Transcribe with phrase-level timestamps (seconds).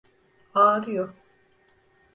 [0.53, 1.13] Ağrıyor.